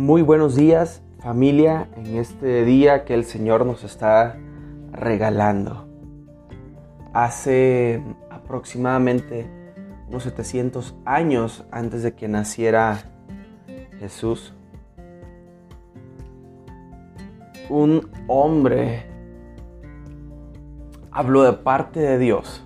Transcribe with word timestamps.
Muy 0.00 0.22
buenos 0.22 0.56
días 0.56 1.02
familia 1.18 1.86
en 1.94 2.16
este 2.16 2.64
día 2.64 3.04
que 3.04 3.12
el 3.12 3.26
Señor 3.26 3.66
nos 3.66 3.84
está 3.84 4.38
regalando. 4.92 5.88
Hace 7.12 8.02
aproximadamente 8.30 9.46
unos 10.08 10.22
700 10.22 10.94
años 11.04 11.66
antes 11.70 12.02
de 12.02 12.14
que 12.14 12.28
naciera 12.28 13.02
Jesús, 13.98 14.54
un 17.68 18.10
hombre 18.26 19.04
habló 21.10 21.42
de 21.42 21.52
parte 21.52 22.00
de 22.00 22.16
Dios 22.16 22.64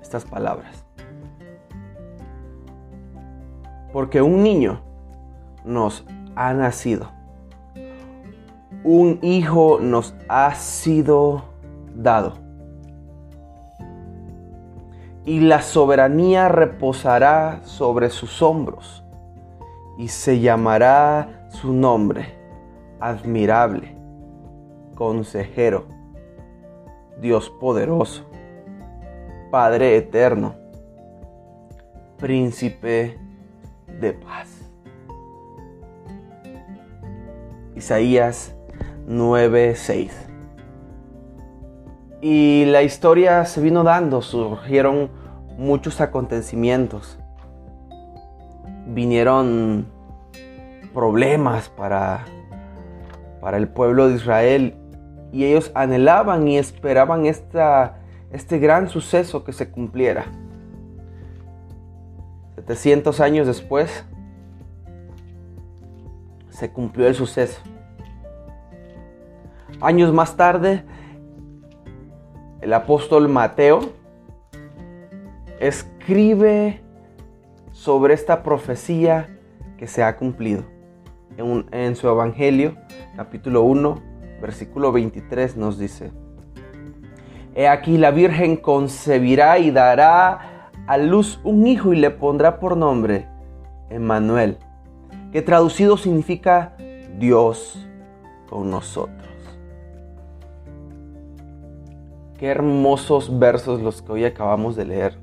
estas 0.00 0.24
palabras. 0.24 0.86
Porque 3.92 4.22
un 4.22 4.42
niño 4.42 4.80
nos 5.66 6.06
ha 6.36 6.54
nacido. 6.54 7.10
Un 8.84 9.18
hijo 9.22 9.78
nos 9.80 10.14
ha 10.28 10.54
sido 10.54 11.44
dado. 11.94 12.34
Y 15.24 15.40
la 15.40 15.62
soberanía 15.62 16.48
reposará 16.48 17.60
sobre 17.64 18.10
sus 18.10 18.42
hombros. 18.42 19.04
Y 19.98 20.08
se 20.08 20.40
llamará 20.40 21.46
su 21.50 21.72
nombre 21.72 22.42
admirable, 23.02 23.96
consejero, 24.94 25.86
Dios 27.20 27.50
poderoso, 27.50 28.24
Padre 29.50 29.96
eterno, 29.96 30.54
príncipe 32.16 33.18
de 34.00 34.12
paz. 34.12 34.51
Isaías 37.82 38.54
9:6. 39.08 40.12
Y 42.20 42.64
la 42.66 42.84
historia 42.84 43.44
se 43.44 43.60
vino 43.60 43.82
dando, 43.82 44.22
surgieron 44.22 45.10
muchos 45.58 46.00
acontecimientos. 46.00 47.18
Vinieron 48.86 49.88
problemas 50.94 51.70
para, 51.70 52.24
para 53.40 53.56
el 53.56 53.66
pueblo 53.66 54.08
de 54.08 54.14
Israel 54.14 54.76
y 55.32 55.46
ellos 55.46 55.72
anhelaban 55.74 56.46
y 56.46 56.58
esperaban 56.58 57.26
esta, 57.26 57.98
este 58.30 58.60
gran 58.60 58.90
suceso 58.90 59.42
que 59.42 59.52
se 59.52 59.72
cumpliera. 59.72 60.26
700 62.54 63.18
años 63.18 63.48
después 63.48 64.04
se 66.48 66.70
cumplió 66.70 67.08
el 67.08 67.16
suceso. 67.16 67.60
Años 69.82 70.12
más 70.12 70.36
tarde, 70.36 70.84
el 72.60 72.72
apóstol 72.72 73.28
Mateo 73.28 73.80
escribe 75.58 76.80
sobre 77.72 78.14
esta 78.14 78.44
profecía 78.44 79.36
que 79.76 79.88
se 79.88 80.04
ha 80.04 80.16
cumplido. 80.16 80.62
En, 81.36 81.96
su 81.96 82.08
Evangelio, 82.08 82.76
capítulo 83.16 83.62
1, 83.62 84.00
versículo 84.40 84.92
23, 84.92 85.56
nos 85.56 85.80
dice, 85.80 86.12
He 87.56 87.66
aquí 87.66 87.98
la 87.98 88.12
Virgen 88.12 88.58
concebirá 88.58 89.58
y 89.58 89.72
dará 89.72 90.70
a 90.86 90.96
luz 90.96 91.40
un 91.42 91.66
hijo 91.66 91.92
y 91.92 91.96
le 91.96 92.10
pondrá 92.10 92.60
por 92.60 92.76
nombre 92.76 93.26
Emmanuel, 93.90 94.58
que 95.32 95.42
traducido 95.42 95.96
significa 95.96 96.76
Dios 97.18 97.84
con 98.48 98.70
nosotros. 98.70 99.31
Qué 102.42 102.48
hermosos 102.48 103.38
versos 103.38 103.80
los 103.82 104.02
que 104.02 104.10
hoy 104.10 104.24
acabamos 104.24 104.74
de 104.74 104.84
leer. 104.84 105.16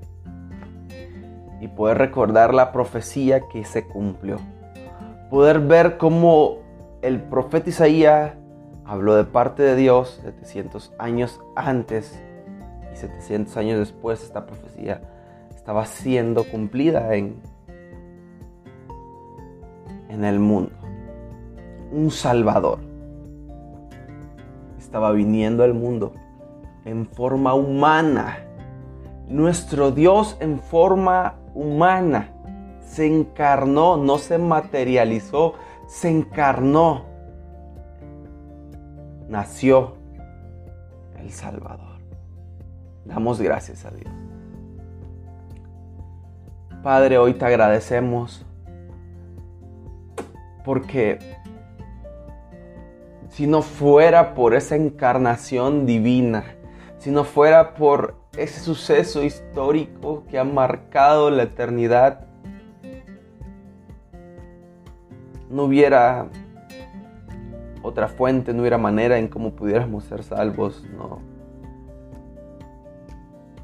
Y 1.59 1.67
poder 1.67 1.97
recordar 1.97 2.53
la 2.53 2.71
profecía 2.71 3.41
que 3.49 3.65
se 3.65 3.85
cumplió. 3.85 4.37
Poder 5.29 5.59
ver 5.59 5.97
cómo 5.97 6.59
el 7.01 7.21
profeta 7.21 7.71
Isaías 7.71 8.35
habló 8.85 9.17
de 9.17 9.25
parte 9.25 9.63
de 9.63 9.75
Dios 9.75 10.21
700 10.23 10.93
años 10.97 11.41
antes 11.57 12.23
y 12.93 12.95
700 12.95 13.57
años 13.57 13.79
después 13.79 14.23
esta 14.23 14.45
profecía 14.45 15.01
estaba 15.53 15.85
siendo 15.87 16.45
cumplida 16.45 17.15
en, 17.15 17.35
en 20.07 20.23
el 20.23 20.39
mundo. 20.39 20.71
Un 21.91 22.11
Salvador 22.11 22.79
estaba 24.77 25.11
viniendo 25.11 25.65
al 25.65 25.73
mundo 25.73 26.13
en 26.85 27.05
forma 27.05 27.53
humana. 27.53 28.39
Nuestro 29.27 29.91
Dios 29.91 30.37
en 30.39 30.59
forma 30.59 31.35
humana 31.53 32.31
se 32.81 33.05
encarnó, 33.05 33.97
no 33.97 34.17
se 34.17 34.37
materializó, 34.37 35.53
se 35.87 36.09
encarnó. 36.09 37.05
Nació 39.27 39.95
el 41.19 41.31
Salvador. 41.31 41.99
Damos 43.05 43.39
gracias 43.39 43.85
a 43.85 43.91
Dios. 43.91 44.11
Padre, 46.81 47.17
hoy 47.17 47.33
te 47.33 47.45
agradecemos 47.45 48.45
porque 50.63 51.19
si 53.29 53.47
no 53.47 53.61
fuera 53.61 54.33
por 54.33 54.53
esa 54.55 54.75
encarnación 54.75 55.85
divina, 55.85 56.43
si 56.99 57.11
no 57.11 57.23
fuera 57.23 57.75
por 57.75 58.15
ese 58.37 58.59
suceso 58.59 59.23
histórico 59.23 60.25
que 60.29 60.37
ha 60.37 60.43
marcado 60.43 61.31
la 61.31 61.43
eternidad, 61.43 62.27
no 65.49 65.63
hubiera 65.63 66.27
otra 67.81 68.09
fuente, 68.09 68.53
no 68.53 68.61
hubiera 68.61 68.77
manera 68.77 69.17
en 69.17 69.29
cómo 69.29 69.55
pudiéramos 69.55 70.03
ser 70.03 70.23
salvos, 70.23 70.85
no. 70.95 71.21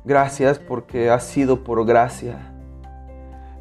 Gracias 0.06 0.58
porque 0.58 1.10
ha 1.10 1.20
sido 1.20 1.64
por 1.64 1.86
gracia. 1.86 2.54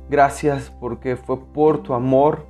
Gracias 0.09 0.71
porque 0.79 1.17
fue 1.17 1.41
por 1.41 1.83
tu 1.83 1.95
amor. 1.95 2.47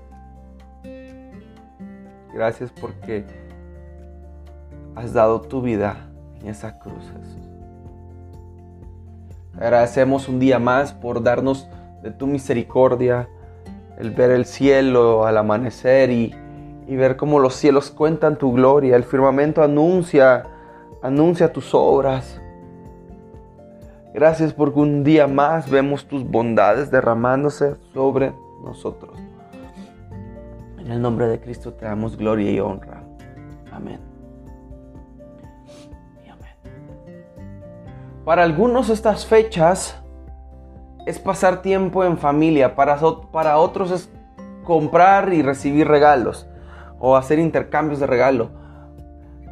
Gracias 2.34 2.70
porque 2.72 3.24
has 4.94 5.12
dado 5.14 5.40
tu 5.40 5.62
vida 5.62 6.10
esa 6.48 6.78
cruz, 6.78 7.12
Jesús. 7.18 7.48
Agradecemos 9.54 10.28
un 10.28 10.40
día 10.40 10.58
más 10.58 10.92
por 10.92 11.22
darnos 11.22 11.68
de 12.02 12.10
tu 12.10 12.26
misericordia, 12.26 13.28
el 13.98 14.10
ver 14.10 14.30
el 14.30 14.44
cielo 14.44 15.26
al 15.26 15.38
amanecer 15.38 16.10
y, 16.10 16.34
y 16.86 16.96
ver 16.96 17.16
cómo 17.16 17.38
los 17.38 17.54
cielos 17.54 17.90
cuentan 17.90 18.36
tu 18.36 18.52
gloria, 18.52 18.96
el 18.96 19.04
firmamento 19.04 19.62
anuncia, 19.62 20.44
anuncia 21.02 21.52
tus 21.52 21.72
obras. 21.72 22.40
Gracias 24.12 24.52
porque 24.52 24.78
un 24.78 25.02
día 25.02 25.26
más 25.26 25.68
vemos 25.68 26.06
tus 26.06 26.24
bondades 26.24 26.90
derramándose 26.90 27.76
sobre 27.92 28.32
nosotros. 28.62 29.18
En 30.78 30.90
el 30.90 31.00
nombre 31.00 31.28
de 31.28 31.40
Cristo 31.40 31.72
te 31.72 31.84
damos 31.84 32.16
gloria 32.16 32.50
y 32.50 32.60
honra. 32.60 33.02
Amén. 33.72 34.13
Para 38.24 38.42
algunos 38.42 38.88
estas 38.88 39.26
fechas 39.26 40.00
es 41.04 41.18
pasar 41.18 41.60
tiempo 41.60 42.04
en 42.04 42.16
familia, 42.16 42.74
para, 42.74 42.98
para 43.30 43.58
otros 43.58 43.90
es 43.90 44.10
comprar 44.64 45.34
y 45.34 45.42
recibir 45.42 45.86
regalos 45.86 46.48
o 46.98 47.16
hacer 47.16 47.38
intercambios 47.38 48.00
de 48.00 48.06
regalo. 48.06 48.50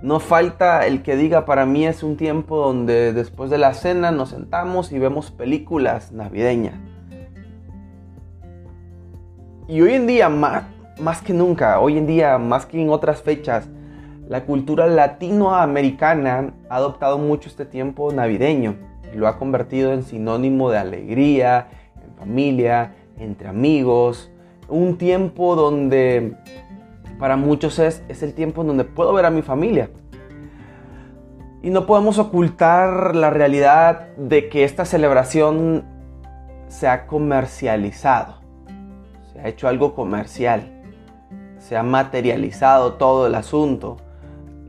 No 0.00 0.20
falta 0.20 0.86
el 0.86 1.02
que 1.02 1.16
diga 1.16 1.44
para 1.44 1.66
mí 1.66 1.86
es 1.86 2.02
un 2.02 2.16
tiempo 2.16 2.56
donde 2.56 3.12
después 3.12 3.50
de 3.50 3.58
la 3.58 3.74
cena 3.74 4.10
nos 4.10 4.30
sentamos 4.30 4.90
y 4.90 4.98
vemos 4.98 5.30
películas 5.30 6.10
navideñas. 6.10 6.74
Y 9.68 9.82
hoy 9.82 9.92
en 9.92 10.06
día, 10.06 10.30
más, 10.30 10.64
más 10.98 11.20
que 11.20 11.34
nunca, 11.34 11.78
hoy 11.78 11.98
en 11.98 12.06
día, 12.06 12.38
más 12.38 12.64
que 12.64 12.80
en 12.80 12.88
otras 12.88 13.20
fechas, 13.22 13.68
la 14.28 14.44
cultura 14.44 14.86
latinoamericana 14.86 16.54
ha 16.68 16.76
adoptado 16.76 17.18
mucho 17.18 17.48
este 17.48 17.64
tiempo 17.64 18.12
navideño 18.12 18.76
y 19.12 19.16
lo 19.16 19.28
ha 19.28 19.38
convertido 19.38 19.92
en 19.92 20.02
sinónimo 20.02 20.70
de 20.70 20.78
alegría, 20.78 21.68
en 22.02 22.14
familia, 22.16 22.94
entre 23.18 23.48
amigos. 23.48 24.30
Un 24.68 24.96
tiempo 24.96 25.56
donde 25.56 26.36
para 27.18 27.36
muchos 27.36 27.78
es, 27.78 28.02
es 28.08 28.22
el 28.22 28.34
tiempo 28.34 28.62
en 28.62 28.68
donde 28.68 28.84
puedo 28.84 29.12
ver 29.12 29.26
a 29.26 29.30
mi 29.30 29.42
familia. 29.42 29.90
Y 31.62 31.70
no 31.70 31.86
podemos 31.86 32.18
ocultar 32.18 33.14
la 33.14 33.30
realidad 33.30 34.08
de 34.16 34.48
que 34.48 34.64
esta 34.64 34.84
celebración 34.84 35.84
se 36.68 36.88
ha 36.88 37.06
comercializado, 37.06 38.36
se 39.32 39.40
ha 39.40 39.48
hecho 39.48 39.68
algo 39.68 39.94
comercial 39.94 40.82
se 41.62 41.76
ha 41.76 41.82
materializado 41.82 42.94
todo 42.94 43.26
el 43.26 43.34
asunto. 43.34 43.98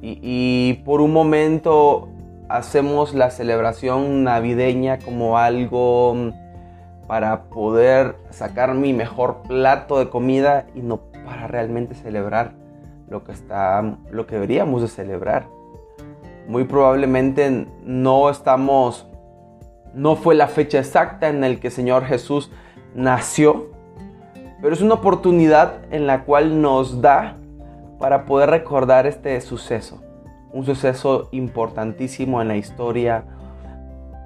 Y, 0.06 0.82
por 0.84 1.00
un 1.00 1.14
momento 1.14 2.10
hacemos 2.50 3.14
la 3.14 3.32
celebración 3.32 4.26
navideña 4.26 5.00
como 5.00 5.38
algo 5.38 6.14
mm, 6.14 7.08
para 7.08 7.44
poder 7.44 8.18
sacar 8.30 8.74
mi 8.74 8.92
mejor 8.92 9.44
plato 9.48 10.00
de 10.00 10.10
comida 10.10 10.66
y 10.76 10.82
no 10.82 11.00
para 11.26 11.48
realmente 11.48 11.96
celebrar 11.96 12.52
lo 13.08 13.24
que 13.24 13.32
está 13.32 13.98
lo 14.12 14.28
que 14.28 14.36
deberíamos 14.36 14.82
de 14.82 14.90
celebrar. 14.90 15.48
Muy 16.50 16.66
probablemente 16.66 17.66
no 17.86 18.30
estamos 18.30 19.08
no 19.94 20.18
fue 20.18 20.36
la 20.36 20.48
fecha 20.48 20.80
exacta 20.80 21.30
en 21.30 21.40
la 21.40 21.56
que 21.56 21.68
el 21.68 21.74
Señor 21.74 22.04
Jesús 22.04 22.52
nació, 22.94 23.72
pero 24.62 24.74
es 24.74 24.82
una 24.82 24.96
oportunidad 24.96 25.76
en 25.92 26.08
la 26.08 26.26
cual 26.26 26.62
nos 26.62 27.02
da 27.02 27.38
para 28.04 28.26
poder 28.26 28.50
recordar 28.50 29.08
este 29.08 29.40
suceso, 29.40 30.02
un 30.52 30.66
suceso 30.66 31.30
importantísimo 31.32 32.42
en 32.42 32.50
la 32.50 32.58
historia 32.58 33.24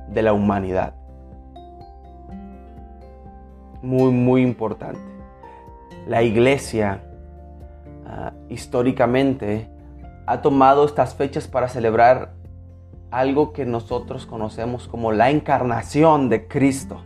de 0.08 0.24
la 0.24 0.34
humanidad. 0.34 0.96
Muy, 3.84 4.12
muy 4.12 4.42
importante. 4.42 5.00
La 6.08 6.24
iglesia 6.24 7.04
ah, 8.08 8.34
históricamente 8.50 9.70
ha 10.26 10.42
tomado 10.42 10.84
estas 10.84 11.14
fechas 11.14 11.48
para 11.48 11.70
celebrar 11.70 12.34
algo 13.12 13.54
que 13.54 13.68
nosotros 13.68 14.26
conocemos 14.26 14.88
como 14.88 15.12
la 15.12 15.30
encarnación 15.30 16.30
de 16.30 16.48
Cristo. 16.48 17.04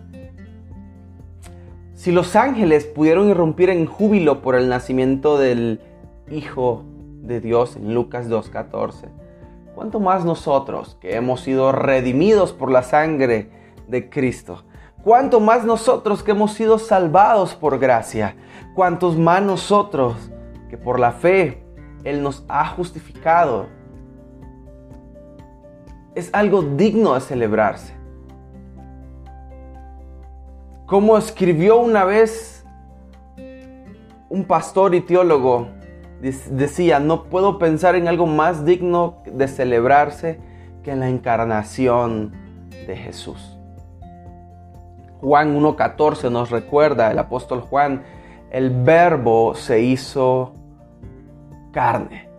Si 1.96 2.14
los 2.14 2.38
ángeles 2.38 2.86
pudieron 2.86 3.30
irrumpir 3.30 3.70
en 3.70 3.86
júbilo 3.86 4.42
por 4.42 4.56
el 4.56 4.70
nacimiento 4.70 5.38
del 5.38 5.82
Hijo 6.32 6.86
de 7.24 7.42
Dios 7.42 7.76
en 7.76 7.94
Lucas 7.94 8.30
2.14, 8.30 9.10
¿cuánto 9.76 10.00
más 10.00 10.24
nosotros 10.24 10.98
que 11.02 11.18
hemos 11.18 11.42
sido 11.42 11.74
redimidos 11.74 12.54
por 12.54 12.72
la 12.72 12.84
sangre 12.84 13.52
de 13.90 14.10
Cristo? 14.10 14.64
¿Cuánto 15.04 15.42
más 15.42 15.66
nosotros 15.66 16.24
que 16.24 16.32
hemos 16.32 16.54
sido 16.54 16.80
salvados 16.80 17.54
por 17.54 17.80
gracia? 17.80 18.38
¿Cuántos 18.76 19.18
más 19.18 19.44
nosotros 19.44 20.16
que 20.70 20.78
por 20.78 21.02
la 21.02 21.12
fe 21.12 21.64
Él 22.06 22.24
nos 22.24 22.46
ha 22.48 22.66
justificado? 22.68 23.66
Es 26.16 26.30
algo 26.34 26.62
digno 26.62 27.16
de 27.16 27.20
celebrarse. 27.20 27.94
Como 30.86 31.18
escribió 31.18 31.80
una 31.80 32.06
vez 32.06 32.66
un 34.30 34.46
pastor 34.46 34.96
y 34.96 35.02
teólogo, 35.02 35.68
decía, 36.22 37.00
no 37.00 37.24
puedo 37.24 37.58
pensar 37.58 37.96
en 37.96 38.08
algo 38.08 38.28
más 38.28 38.64
digno 38.64 39.18
de 39.26 39.48
celebrarse 39.48 40.40
que 40.84 40.96
la 40.96 41.10
encarnación 41.10 42.32
de 42.70 42.96
Jesús. 42.96 43.58
Juan 45.20 45.60
1.14 45.60 46.32
nos 46.32 46.50
recuerda, 46.50 47.12
el 47.12 47.20
apóstol 47.20 47.62
Juan, 47.62 48.04
el 48.52 48.70
verbo 48.70 49.56
se 49.56 49.82
hizo 49.82 50.54
carne. 51.72 52.30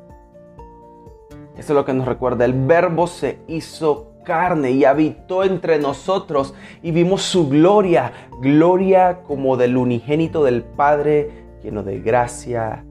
Eso 1.56 1.73
es 1.73 1.76
lo 1.76 1.84
que 1.84 1.93
nos 1.93 2.06
recuerda, 2.06 2.44
el 2.44 2.55
verbo 2.55 3.06
se 3.06 3.38
hizo 3.46 4.12
carne 4.25 4.70
y 4.70 4.84
habitó 4.84 5.43
entre 5.43 5.79
nosotros 5.79 6.55
y 6.82 6.93
vimos 6.93 7.23
su 7.23 7.49
gloria, 7.49 8.12
gloria 8.40 9.23
como 9.23 9.56
del 9.56 9.76
unigénito 9.76 10.44
del 10.44 10.62
Padre, 10.62 11.31
lleno 11.62 11.82
de 11.82 12.00
gracia 12.00 12.84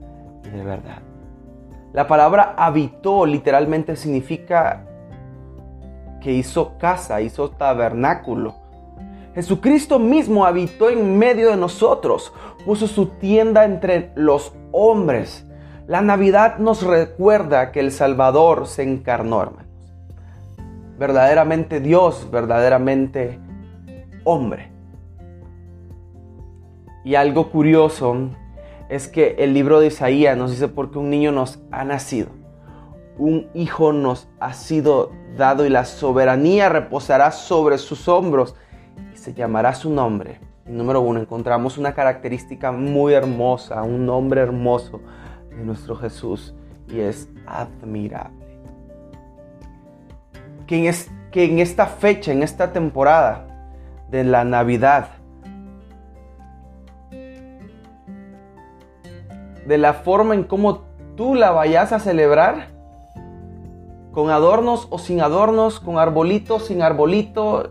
de 0.52 0.62
verdad. 0.62 1.02
La 1.92 2.06
palabra 2.06 2.54
habitó 2.56 3.26
literalmente 3.26 3.96
significa 3.96 4.86
que 6.20 6.32
hizo 6.32 6.78
casa, 6.78 7.20
hizo 7.20 7.50
tabernáculo. 7.50 8.54
Jesucristo 9.34 9.98
mismo 9.98 10.44
habitó 10.44 10.90
en 10.90 11.18
medio 11.18 11.50
de 11.50 11.56
nosotros, 11.56 12.32
puso 12.64 12.86
su 12.86 13.06
tienda 13.06 13.64
entre 13.64 14.12
los 14.14 14.54
hombres. 14.72 15.46
La 15.86 16.00
Navidad 16.00 16.58
nos 16.58 16.82
recuerda 16.82 17.72
que 17.72 17.80
el 17.80 17.92
Salvador 17.92 18.66
se 18.66 18.82
encarnó, 18.82 19.42
hermano 19.42 19.72
verdaderamente 21.02 21.80
Dios, 21.80 22.28
verdaderamente 22.30 23.40
hombre. 24.22 24.70
Y 27.04 27.16
algo 27.16 27.50
curioso 27.50 28.30
es 28.92 29.08
que 29.08 29.36
el 29.38 29.54
libro 29.54 29.80
de 29.80 29.86
Isaías 29.86 30.36
nos 30.36 30.50
dice 30.50 30.68
porque 30.68 30.98
un 30.98 31.08
niño 31.08 31.32
nos 31.32 31.62
ha 31.70 31.82
nacido, 31.82 32.28
un 33.16 33.48
hijo 33.54 33.94
nos 33.94 34.28
ha 34.38 34.52
sido 34.52 35.12
dado 35.34 35.64
y 35.64 35.70
la 35.70 35.86
soberanía 35.86 36.68
reposará 36.68 37.30
sobre 37.30 37.78
sus 37.78 38.06
hombros 38.06 38.54
y 39.14 39.16
se 39.16 39.32
llamará 39.32 39.72
su 39.74 39.88
nombre. 39.88 40.40
Y 40.66 40.72
número 40.72 41.00
uno, 41.00 41.20
encontramos 41.20 41.78
una 41.78 41.94
característica 41.94 42.70
muy 42.70 43.14
hermosa, 43.14 43.82
un 43.82 44.04
nombre 44.04 44.42
hermoso 44.42 45.00
de 45.48 45.64
nuestro 45.64 45.96
Jesús 45.96 46.54
y 46.86 47.00
es 47.00 47.30
admirable 47.46 48.42
que 50.66 50.86
en, 50.86 50.94
que 51.30 51.44
en 51.44 51.60
esta 51.60 51.86
fecha, 51.86 52.30
en 52.30 52.42
esta 52.42 52.74
temporada 52.74 53.46
de 54.10 54.22
la 54.22 54.44
Navidad, 54.44 55.21
de 59.66 59.78
la 59.78 59.94
forma 59.94 60.34
en 60.34 60.44
cómo 60.44 60.82
tú 61.16 61.34
la 61.34 61.50
vayas 61.50 61.92
a 61.92 61.98
celebrar, 61.98 62.68
con 64.12 64.30
adornos 64.30 64.88
o 64.90 64.98
sin 64.98 65.20
adornos, 65.20 65.80
con 65.80 65.98
arbolito, 65.98 66.60
sin 66.60 66.82
arbolito, 66.82 67.70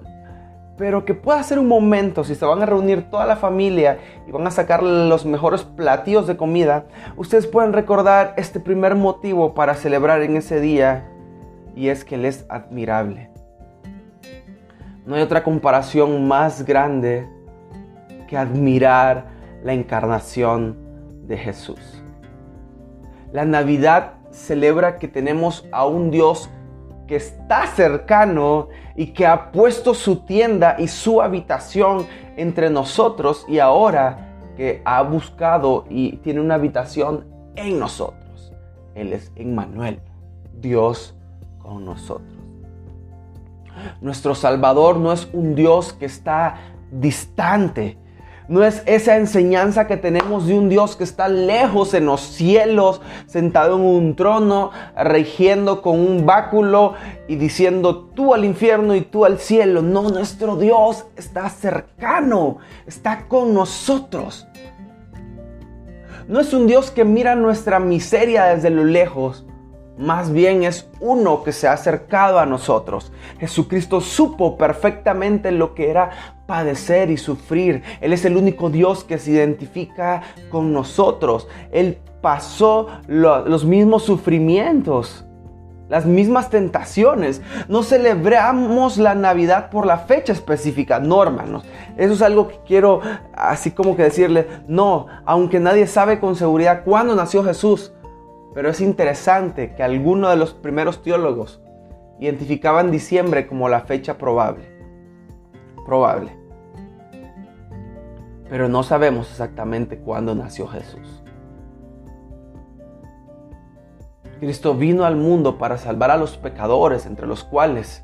pero 0.78 1.06
que 1.06 1.14
pueda 1.14 1.44
ser 1.44 1.60
un 1.60 1.68
momento, 1.68 2.24
si 2.24 2.34
se 2.34 2.46
van 2.46 2.64
a 2.64 2.66
reunir 2.66 3.10
toda 3.12 3.28
la 3.28 3.36
familia 3.36 4.00
y 4.28 4.32
van 4.32 4.48
a 4.48 4.52
sacar 4.52 4.82
los 4.82 5.26
mejores 5.26 5.64
platillos 5.64 6.26
de 6.26 6.38
comida, 6.38 6.86
ustedes 7.18 7.46
pueden 7.46 7.74
recordar 7.74 8.34
este 8.38 8.60
primer 8.60 8.96
motivo 8.96 9.54
para 9.54 9.76
celebrar 9.76 10.24
en 10.24 10.38
ese 10.38 10.60
día 10.60 11.08
y 11.76 11.90
es 11.90 12.04
que 12.04 12.16
Él 12.16 12.26
es 12.26 12.46
admirable. 12.50 13.30
No 15.06 15.16
hay 15.16 15.22
otra 15.22 15.44
comparación 15.44 16.28
más 16.28 16.66
grande 16.66 17.28
que 18.28 18.38
admirar 18.38 19.26
la 19.64 19.74
encarnación 19.74 20.81
de 21.28 21.38
Jesús. 21.38 22.04
La 23.32 23.46
Navidad 23.46 24.14
celebra 24.32 24.98
que 24.98 25.08
tenemos 25.08 25.66
a 25.72 25.86
un 25.86 26.12
Dios 26.12 26.50
que 27.08 27.16
está 27.18 27.68
cercano 27.68 28.70
y 28.96 29.08
que 29.08 29.26
ha 29.26 29.52
puesto 29.52 29.94
su 29.94 30.18
tienda 30.26 30.76
y 30.80 30.88
su 30.88 31.22
habitación 31.22 32.06
entre 32.38 32.70
nosotros 32.70 33.46
y 33.48 33.60
ahora 33.60 34.38
que 34.56 34.82
ha 34.86 35.02
buscado 35.02 35.86
y 35.90 36.18
tiene 36.18 36.40
una 36.40 36.56
habitación 36.56 37.26
en 37.56 37.80
nosotros. 37.80 38.54
Él 38.96 39.14
es 39.14 39.32
Emmanuel, 39.36 40.00
Dios 40.60 41.16
con 41.60 41.86
nosotros. 41.86 42.32
Nuestro 44.02 44.36
Salvador 44.36 44.98
no 44.98 45.12
es 45.12 45.30
un 45.34 45.56
Dios 45.56 45.94
que 45.94 46.06
está 46.06 46.56
distante. 46.92 47.98
No 48.52 48.66
es 48.66 48.84
esa 48.86 49.16
enseñanza 49.16 49.88
que 49.88 49.96
tenemos 49.96 50.46
de 50.46 50.56
un 50.56 50.68
Dios 50.68 50.98
que 50.98 51.06
está 51.06 51.30
lejos 51.30 51.94
en 51.94 52.06
los 52.06 52.20
cielos, 52.20 53.00
sentado 53.26 53.78
en 53.78 53.84
un 53.84 54.16
trono, 54.18 54.72
regiendo 54.94 55.82
con 55.82 55.98
un 55.98 56.26
báculo 56.26 56.96
y 57.30 57.38
diciendo 57.38 58.10
tú 58.14 58.34
al 58.34 58.44
infierno 58.44 58.94
y 58.94 59.04
tú 59.04 59.24
al 59.24 59.40
cielo. 59.40 59.82
No, 59.82 60.10
nuestro 60.10 60.58
Dios 60.58 61.06
está 61.16 61.48
cercano, 61.48 62.58
está 62.86 63.30
con 63.30 63.54
nosotros. 63.54 64.46
No 66.28 66.42
es 66.42 66.54
un 66.54 66.68
Dios 66.68 66.92
que 66.92 67.06
mira 67.06 67.36
nuestra 67.36 67.80
miseria 67.80 68.48
desde 68.48 68.70
lo 68.70 68.84
lejos, 68.84 69.46
más 69.98 70.32
bien 70.32 70.64
es 70.64 70.90
uno 71.00 71.44
que 71.44 71.52
se 71.52 71.68
ha 71.68 71.74
acercado 71.74 72.40
a 72.40 72.46
nosotros. 72.46 73.14
Jesucristo 73.40 74.02
supo 74.02 74.58
perfectamente 74.58 75.52
lo 75.52 75.76
que 75.76 75.90
era 75.90 76.41
padecer 76.52 77.10
y 77.10 77.16
sufrir. 77.16 77.82
Él 78.02 78.12
es 78.12 78.26
el 78.26 78.36
único 78.36 78.70
Dios 78.70 79.06
que 79.06 79.18
se 79.18 79.32
identifica 79.32 80.22
con 80.50 80.74
nosotros. 80.74 81.48
Él 81.72 81.98
pasó 82.20 82.90
los 83.08 83.64
mismos 83.64 84.04
sufrimientos, 84.04 85.24
las 85.88 86.06
mismas 86.06 86.50
tentaciones. 86.50 87.42
No 87.70 87.84
celebramos 87.84 88.98
la 88.98 89.16
Navidad 89.16 89.70
por 89.70 89.86
la 89.86 90.00
fecha 90.00 90.34
específica, 90.34 91.00
no 91.00 91.24
hermanos. 91.24 91.64
Eso 91.96 92.16
es 92.16 92.22
algo 92.22 92.50
que 92.50 92.60
quiero 92.68 93.00
así 93.34 93.72
como 93.72 93.96
que 93.96 94.04
decirle, 94.04 94.46
no, 94.68 95.08
aunque 95.24 95.62
nadie 95.62 95.88
sabe 95.88 96.20
con 96.20 96.36
seguridad 96.36 96.84
cuándo 96.84 97.16
nació 97.16 97.46
Jesús. 97.46 97.94
Pero 98.54 98.70
es 98.70 98.82
interesante 98.82 99.74
que 99.74 99.84
algunos 99.84 100.32
de 100.32 100.36
los 100.36 100.54
primeros 100.54 101.02
teólogos 101.02 101.62
identificaban 102.20 102.92
diciembre 102.92 103.48
como 103.48 103.70
la 103.70 103.80
fecha 103.80 104.18
probable. 104.18 104.66
Probable. 105.86 106.41
Pero 108.52 108.68
no 108.68 108.84
sabemos 108.84 109.30
exactamente 109.30 109.98
cuándo 109.98 110.36
nació 110.36 110.68
Jesús. 110.68 111.24
Cristo 114.42 114.76
vino 114.76 115.06
al 115.06 115.16
mundo 115.16 115.58
para 115.58 115.78
salvar 115.78 116.12
a 116.12 116.18
los 116.18 116.36
pecadores, 116.36 117.06
entre 117.06 117.28
los 117.28 117.46
cuales 117.46 118.04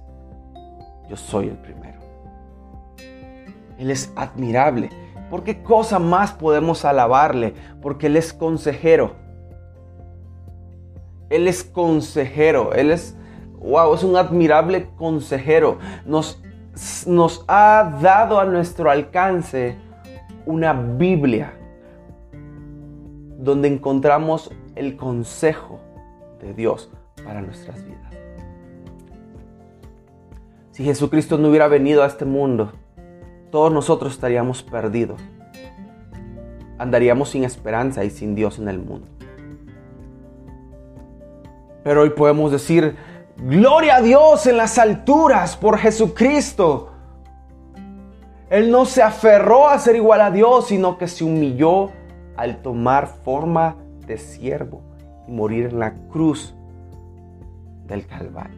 yo 1.10 1.18
soy 1.18 1.50
el 1.50 1.58
primero. 1.58 2.00
Él 3.78 3.92
es 3.92 4.14
admirable. 4.16 4.90
¿Por 5.30 5.44
qué 5.44 5.62
cosa 5.62 6.00
más 6.00 6.32
podemos 6.32 6.86
alabarle? 6.86 7.54
Porque 7.82 8.08
Él 8.08 8.16
es 8.16 8.32
consejero. 8.32 9.16
Él 11.30 11.50
es 11.50 11.66
consejero. 11.66 12.72
Él 12.72 12.92
es, 12.92 13.18
wow, 13.60 13.94
es 13.94 14.02
un 14.02 14.16
admirable 14.16 14.92
consejero. 14.96 15.80
Nos, 16.06 16.42
nos 17.06 17.44
ha 17.50 17.98
dado 18.02 18.40
a 18.40 18.46
nuestro 18.46 18.90
alcance 18.90 19.86
una 20.48 20.74
Biblia 20.74 21.54
donde 23.38 23.68
encontramos 23.68 24.50
el 24.76 24.96
consejo 24.96 25.80
de 26.42 26.54
Dios 26.54 26.90
para 27.24 27.42
nuestras 27.42 27.84
vidas. 27.86 28.14
Si 30.72 30.84
Jesucristo 30.84 31.38
no 31.38 31.50
hubiera 31.50 31.68
venido 31.68 32.04
a 32.04 32.08
este 32.08 32.26
mundo, 32.26 32.72
todos 33.52 33.72
nosotros 33.72 34.14
estaríamos 34.14 34.64
perdidos. 34.64 35.20
Andaríamos 36.78 37.30
sin 37.30 37.44
esperanza 37.44 38.04
y 38.04 38.10
sin 38.10 38.36
Dios 38.36 38.60
en 38.60 38.70
el 38.70 38.80
mundo. 38.80 39.08
Pero 41.84 42.02
hoy 42.02 42.12
podemos 42.12 42.52
decir, 42.52 42.96
gloria 43.38 43.98
a 43.98 44.02
Dios 44.02 44.46
en 44.48 44.58
las 44.58 44.78
alturas 44.78 45.58
por 45.58 45.78
Jesucristo. 45.78 46.87
Él 48.50 48.72
no 48.72 48.86
se 48.86 49.04
aferró 49.04 49.68
a 49.68 49.78
ser 49.78 49.96
igual 49.96 50.22
a 50.22 50.32
Dios, 50.32 50.68
sino 50.68 50.98
que 50.98 51.08
se 51.08 51.24
humilló 51.24 51.92
al 52.38 52.62
tomar 52.62 53.08
forma 53.08 53.76
de 54.06 54.18
siervo 54.18 54.82
y 55.28 55.32
morir 55.32 55.66
en 55.66 55.80
la 55.80 55.94
cruz 56.12 56.56
del 57.88 58.06
Calvario. 58.08 58.58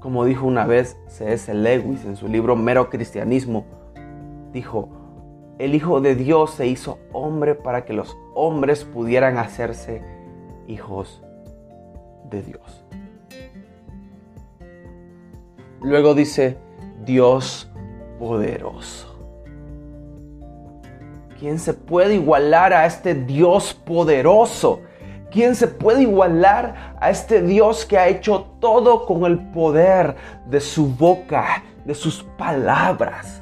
Como 0.00 0.24
dijo 0.24 0.46
una 0.46 0.66
vez 0.66 0.96
C.S. 1.08 1.52
Lewis 1.52 2.04
en 2.04 2.16
su 2.16 2.26
libro 2.26 2.56
Mero 2.56 2.88
Cristianismo, 2.90 3.64
dijo, 4.52 4.88
el 5.58 5.74
Hijo 5.74 6.00
de 6.00 6.14
Dios 6.14 6.52
se 6.52 6.66
hizo 6.66 6.98
hombre 7.12 7.54
para 7.54 7.84
que 7.84 7.92
los 7.92 8.16
hombres 8.34 8.84
pudieran 8.84 9.36
hacerse 9.36 10.02
hijos 10.66 11.22
de 12.30 12.42
Dios. 12.42 12.84
Luego 15.82 16.14
dice, 16.14 16.56
Dios 17.04 17.70
poderoso. 18.18 19.08
¿Quién 21.38 21.58
se 21.58 21.74
puede 21.74 22.14
igualar 22.14 22.72
a 22.72 22.86
este 22.86 23.14
Dios 23.14 23.74
poderoso? 23.74 24.80
¿Quién 25.30 25.56
se 25.56 25.66
puede 25.66 26.02
igualar 26.02 26.96
a 27.00 27.10
este 27.10 27.42
Dios 27.42 27.84
que 27.84 27.98
ha 27.98 28.06
hecho 28.06 28.46
todo 28.60 29.06
con 29.06 29.24
el 29.24 29.38
poder 29.50 30.14
de 30.46 30.60
su 30.60 30.86
boca, 30.86 31.64
de 31.84 31.94
sus 31.94 32.22
palabras? 32.38 33.41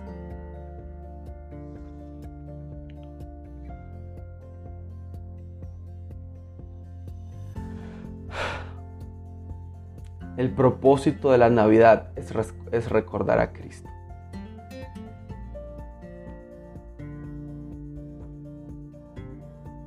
El 10.41 10.49
propósito 10.49 11.33
de 11.33 11.37
la 11.37 11.51
Navidad 11.51 12.13
es, 12.17 12.89
recordar 12.89 13.41
a 13.41 13.53
Cristo. 13.53 13.91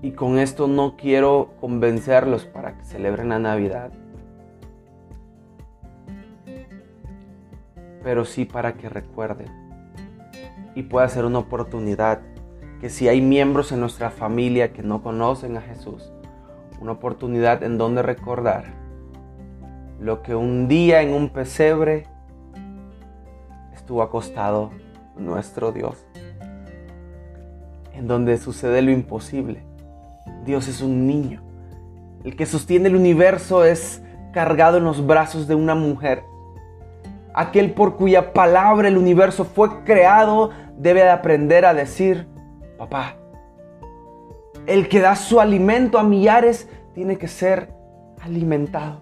Y 0.03 0.12
con 0.12 0.38
esto 0.38 0.67
no 0.67 0.95
quiero 0.95 1.55
convencerlos 1.60 2.45
para 2.45 2.77
que 2.77 2.86
celebren 2.86 3.29
la 3.29 3.39
Navidad. 3.39 3.93
Pero 8.03 8.24
sí 8.24 8.45
para 8.45 8.74
que 8.74 8.89
recuerden. 8.89 9.48
Y 10.75 10.83
pueda 10.83 11.10
ser 11.10 11.25
una 11.25 11.39
oportunidad 11.39 12.22
que 12.79 12.91
si 12.91 13.07
hay 13.07 13.22
miembros 13.22 13.72
en 13.72 13.79
nuestra 13.79 14.12
familia 14.12 14.72
que 14.72 14.83
no 14.83 15.01
conocen 15.01 15.57
a 15.57 15.62
Jesús, 15.62 16.13
una 16.79 16.91
oportunidad 16.91 17.63
en 17.63 17.79
donde 17.79 18.03
recordar 18.03 18.82
lo 20.00 20.21
que 20.21 20.35
un 20.35 20.67
día 20.67 21.01
en 21.01 21.13
un 21.13 21.29
pesebre 21.29 22.07
estuvo 23.73 24.01
acostado 24.01 24.71
nuestro 25.17 25.71
Dios, 25.71 26.05
en 27.93 28.07
donde 28.07 28.38
sucede 28.38 28.81
lo 28.81 28.91
imposible 28.91 29.73
Dios 30.45 30.67
es 30.67 30.81
un 30.81 31.07
niño. 31.07 31.41
El 32.23 32.35
que 32.35 32.45
sostiene 32.45 32.89
el 32.89 32.95
universo 32.95 33.63
es 33.65 34.01
cargado 34.31 34.77
en 34.77 34.83
los 34.83 35.05
brazos 35.05 35.47
de 35.47 35.55
una 35.55 35.75
mujer. 35.75 36.23
Aquel 37.33 37.73
por 37.73 37.95
cuya 37.95 38.33
palabra 38.33 38.88
el 38.88 38.97
universo 38.97 39.45
fue 39.45 39.83
creado 39.83 40.51
debe 40.77 41.01
de 41.01 41.09
aprender 41.09 41.65
a 41.65 41.73
decir, 41.73 42.27
papá. 42.77 43.15
El 44.65 44.88
que 44.88 45.00
da 45.00 45.15
su 45.15 45.39
alimento 45.39 45.97
a 45.97 46.03
millares 46.03 46.69
tiene 46.93 47.17
que 47.17 47.27
ser 47.27 47.73
alimentado. 48.21 49.01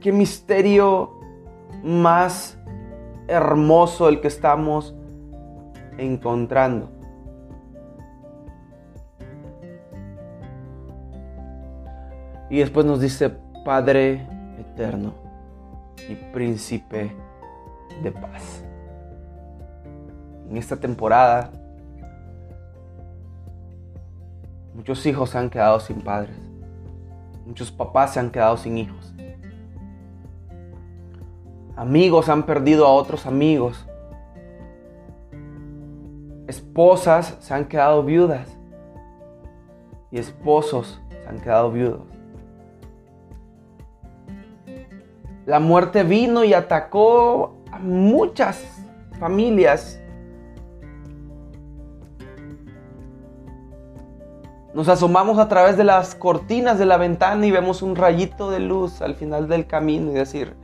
Qué 0.00 0.12
misterio 0.12 1.20
más 1.84 2.58
hermoso 3.28 4.08
el 4.08 4.20
que 4.22 4.28
estamos 4.28 4.94
encontrando. 5.98 6.90
Y 12.48 12.58
después 12.58 12.86
nos 12.86 13.00
dice 13.00 13.30
Padre 13.64 14.26
eterno 14.58 15.12
y 16.08 16.14
príncipe 16.32 17.14
de 18.02 18.10
paz. 18.10 18.64
En 20.48 20.56
esta 20.56 20.76
temporada, 20.76 21.50
muchos 24.74 25.04
hijos 25.04 25.30
se 25.30 25.38
han 25.38 25.50
quedado 25.50 25.78
sin 25.78 26.00
padres. 26.00 26.34
Muchos 27.46 27.70
papás 27.70 28.14
se 28.14 28.20
han 28.20 28.30
quedado 28.30 28.56
sin 28.56 28.78
hijos. 28.78 29.14
Amigos 31.80 32.28
han 32.28 32.42
perdido 32.42 32.86
a 32.86 32.92
otros 32.92 33.24
amigos. 33.24 33.86
Esposas 36.46 37.38
se 37.40 37.54
han 37.54 37.64
quedado 37.64 38.04
viudas. 38.04 38.54
Y 40.10 40.18
esposos 40.18 41.00
se 41.08 41.26
han 41.26 41.40
quedado 41.40 41.72
viudos. 41.72 42.02
La 45.46 45.58
muerte 45.58 46.02
vino 46.02 46.44
y 46.44 46.52
atacó 46.52 47.56
a 47.72 47.78
muchas 47.78 48.62
familias. 49.18 49.98
Nos 54.74 54.86
asomamos 54.88 55.38
a 55.38 55.48
través 55.48 55.78
de 55.78 55.84
las 55.84 56.14
cortinas 56.14 56.78
de 56.78 56.84
la 56.84 56.98
ventana 56.98 57.46
y 57.46 57.50
vemos 57.50 57.80
un 57.80 57.96
rayito 57.96 58.50
de 58.50 58.60
luz 58.60 59.00
al 59.00 59.14
final 59.14 59.48
del 59.48 59.66
camino 59.66 60.10
y 60.10 60.14
decir, 60.16 60.54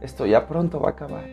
esto 0.00 0.26
ya 0.26 0.46
pronto 0.46 0.80
va 0.80 0.88
a 0.88 0.92
acabar. 0.92 1.24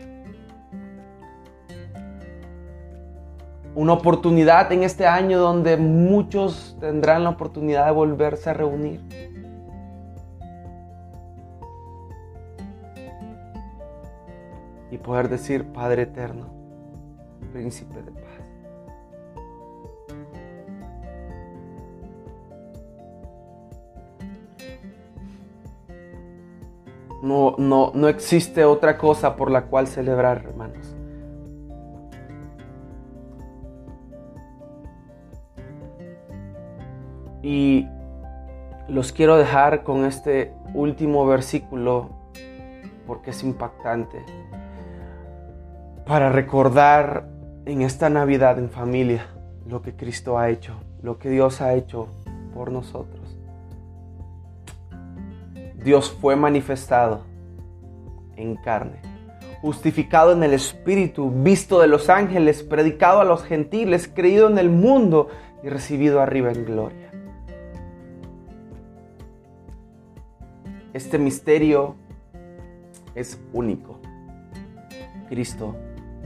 Una 3.74 3.92
oportunidad 3.92 4.70
en 4.72 4.84
este 4.84 5.06
año 5.06 5.40
donde 5.40 5.76
muchos 5.76 6.76
tendrán 6.80 7.24
la 7.24 7.30
oportunidad 7.30 7.86
de 7.86 7.92
volverse 7.92 8.50
a 8.50 8.54
reunir. 8.54 9.00
y 14.94 14.98
poder 14.98 15.28
decir 15.28 15.64
Padre 15.72 16.02
eterno, 16.02 16.46
príncipe 17.52 18.00
de 18.00 18.12
paz. 18.12 18.23
No, 27.24 27.54
no, 27.56 27.90
no 27.94 28.08
existe 28.08 28.66
otra 28.66 28.98
cosa 28.98 29.34
por 29.34 29.50
la 29.50 29.62
cual 29.62 29.86
celebrar, 29.86 30.44
hermanos. 30.44 30.94
Y 37.42 37.88
los 38.88 39.12
quiero 39.12 39.38
dejar 39.38 39.84
con 39.84 40.04
este 40.04 40.52
último 40.74 41.24
versículo 41.24 42.10
porque 43.06 43.30
es 43.30 43.42
impactante 43.42 44.22
para 46.04 46.28
recordar 46.28 47.26
en 47.64 47.80
esta 47.80 48.10
Navidad 48.10 48.58
en 48.58 48.68
familia 48.68 49.28
lo 49.66 49.80
que 49.80 49.96
Cristo 49.96 50.38
ha 50.38 50.50
hecho, 50.50 50.74
lo 51.00 51.18
que 51.18 51.30
Dios 51.30 51.62
ha 51.62 51.72
hecho 51.72 52.06
por 52.52 52.70
nosotros. 52.70 53.23
Dios 55.84 56.10
fue 56.10 56.34
manifestado 56.34 57.20
en 58.36 58.56
carne, 58.56 59.00
justificado 59.60 60.32
en 60.32 60.42
el 60.42 60.54
Espíritu, 60.54 61.30
visto 61.30 61.78
de 61.78 61.88
los 61.88 62.08
ángeles, 62.08 62.62
predicado 62.62 63.20
a 63.20 63.24
los 63.24 63.44
gentiles, 63.44 64.10
creído 64.12 64.48
en 64.48 64.56
el 64.56 64.70
mundo 64.70 65.28
y 65.62 65.68
recibido 65.68 66.22
arriba 66.22 66.50
en 66.52 66.64
gloria. 66.64 67.10
Este 70.94 71.18
misterio 71.18 71.96
es 73.14 73.38
único. 73.52 73.98
Cristo, 75.28 75.76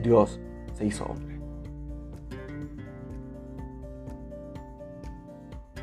Dios, 0.02 0.38
se 0.74 0.84
hizo 0.84 1.04
hombre. 1.04 1.36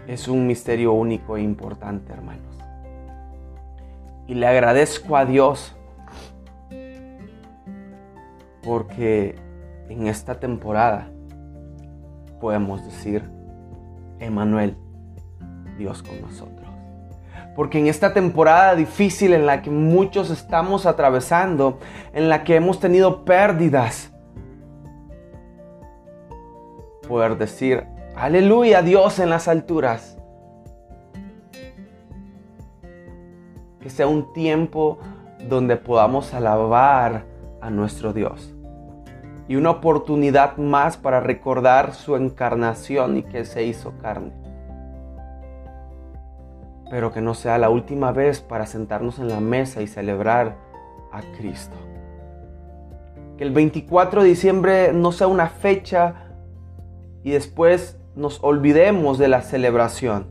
Es 0.08 0.27
un 0.27 0.48
misterio 0.48 0.94
único 0.94 1.36
e 1.36 1.41
importante, 1.41 2.13
hermanos. 2.13 2.45
Y 4.27 4.34
le 4.34 4.48
agradezco 4.48 5.17
a 5.17 5.25
Dios 5.25 5.75
porque 8.63 9.36
en 9.89 10.08
esta 10.08 10.39
temporada 10.39 11.08
podemos 12.41 12.84
decir, 12.84 13.29
Emanuel, 14.20 14.77
Dios 15.77 16.01
con 16.01 16.20
nosotros. 16.22 16.67
Porque 17.55 17.79
en 17.79 17.88
esta 17.88 18.13
temporada 18.13 18.75
difícil 18.75 19.34
en 19.34 19.46
la 19.46 19.62
que 19.62 19.70
muchos 19.70 20.29
estamos 20.29 20.86
atravesando, 20.86 21.79
en 22.13 22.27
la 22.27 22.44
que 22.44 22.55
hemos 22.55 22.79
tenido 22.79 23.24
pérdidas, 23.24 24.12
poder 27.08 27.38
decir, 27.38 27.86
aleluya 28.15 28.82
Dios 28.82 29.20
en 29.20 29.29
las 29.29 29.48
alturas. 29.48 30.17
Que 33.86 33.92
sea 33.92 34.08
un 34.08 34.34
tiempo 34.34 34.98
donde 35.48 35.77
podamos 35.77 36.34
alabar 36.34 37.25
a 37.62 37.70
nuestro 37.70 38.13
Dios. 38.13 38.51
Y 39.48 39.58
una 39.58 39.70
oportunidad 39.70 40.58
más 40.58 40.98
para 40.98 41.20
recordar 41.20 41.94
su 41.94 42.15
encarnación 42.15 43.18
y 43.18 43.22
que 43.22 43.46
se 43.46 43.63
hizo 43.63 43.94
carne. 44.01 44.32
Pero 46.89 47.13
que 47.13 47.22
no 47.22 47.36
sea 47.36 47.60
la 47.60 47.70
última 47.70 48.12
vez 48.12 48.42
para 48.42 48.65
sentarnos 48.65 49.20
en 49.20 49.27
la 49.27 49.39
mesa 49.39 49.84
y 49.84 49.88
celebrar 49.88 50.56
a 51.12 51.22
Cristo. 51.38 51.75
Que 53.38 53.44
el 53.44 53.51
24 53.51 54.24
de 54.24 54.30
diciembre 54.30 54.94
no 54.94 55.12
sea 55.12 55.27
una 55.27 55.50
fecha 55.50 56.25
y 57.22 57.30
después 57.30 58.00
nos 58.15 58.44
olvidemos 58.44 59.20
de 59.20 59.27
la 59.27 59.44
celebración. 59.44 60.25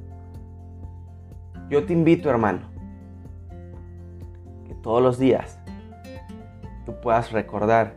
Yo 1.70 1.84
te 1.86 1.92
invito, 1.92 2.28
hermano, 2.28 2.73
todos 4.84 5.02
los 5.02 5.18
días 5.18 5.58
tú 6.84 6.94
puedas 7.00 7.32
recordar 7.32 7.94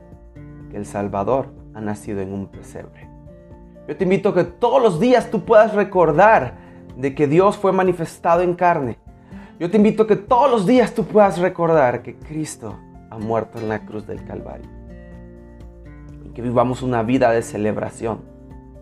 que 0.72 0.78
el 0.78 0.86
Salvador 0.86 1.50
ha 1.74 1.82
nacido 1.82 2.22
en 2.22 2.32
un 2.32 2.48
pesebre. 2.48 3.10
Yo 3.90 3.98
te 3.98 4.06
invito 4.06 4.30
a 4.30 4.34
que 4.34 4.46
todos 4.46 4.82
los 4.82 4.98
días 4.98 5.30
tú 5.30 5.44
puedas 5.44 5.74
recordar 5.74 6.56
de 6.96 7.14
que 7.14 7.28
Dios 7.28 7.58
fue 7.58 7.74
manifestado 7.74 8.42
en 8.42 8.56
carne. 8.56 8.98
Yo 9.60 9.70
te 9.70 9.76
invito 9.76 10.04
a 10.04 10.08
que 10.08 10.16
todos 10.16 10.50
los 10.50 10.66
días 10.66 10.94
tú 10.94 11.04
puedas 11.04 11.40
recordar 11.40 12.04
que 12.04 12.16
Cristo 12.16 12.80
ha 13.10 13.18
muerto 13.18 13.60
en 13.60 13.68
la 13.68 13.86
cruz 13.86 14.08
del 14.08 14.24
Calvario. 14.24 14.70
Y 16.24 16.30
que 16.30 16.42
vivamos 16.42 16.82
una 16.84 17.04
vida 17.04 17.32
de 17.32 17.42
celebración 17.42 18.22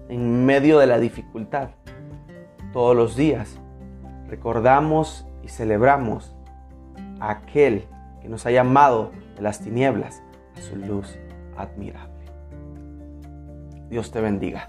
en 0.10 0.46
medio 0.46 0.78
de 0.78 0.86
la 0.86 1.00
dificultad. 1.00 1.70
Todos 2.72 2.96
los 2.96 3.16
días 3.16 3.60
recordamos 4.28 5.26
y 5.42 5.48
celebramos 5.48 6.36
a 7.20 7.32
aquel 7.32 7.88
que 8.26 8.30
nos 8.32 8.44
ha 8.48 8.52
llamado 8.52 9.12
de 9.36 9.44
las 9.44 9.60
tinieblas 9.60 10.24
a 10.58 10.62
su 10.62 10.76
luz 10.76 11.16
admirable. 11.56 12.26
Dios 13.88 14.10
te 14.10 14.20
bendiga. 14.20 14.66